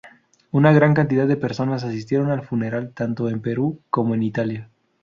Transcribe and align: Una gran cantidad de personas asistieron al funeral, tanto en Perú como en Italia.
Una 0.51 0.71
gran 0.73 0.95
cantidad 0.95 1.27
de 1.27 1.37
personas 1.37 1.83
asistieron 1.83 2.31
al 2.31 2.41
funeral, 2.41 2.91
tanto 2.91 3.29
en 3.29 3.39
Perú 3.39 3.81
como 3.91 4.15
en 4.15 4.23
Italia. 4.23 4.67